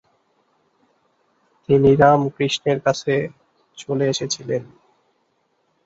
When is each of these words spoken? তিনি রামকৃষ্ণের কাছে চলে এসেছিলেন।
তিনি 1.69 1.89
রামকৃষ্ণের 1.95 2.79
কাছে 2.85 3.13
চলে 3.77 4.05
এসেছিলেন। 4.07 4.63